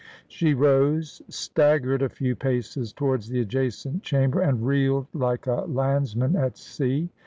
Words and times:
She 0.27 0.55
rose, 0.55 1.21
staggered 1.29 2.01
a 2.01 2.09
few 2.09 2.35
paces 2.35 2.91
towards 2.91 3.29
the 3.29 3.39
adjacent 3.41 4.01
cham 4.01 4.31
ber, 4.31 4.41
and 4.41 4.65
reeled 4.65 5.05
like 5.13 5.45
a 5.45 5.65
landsman 5.67 6.35
at 6.35 6.57
sea. 6.57 7.09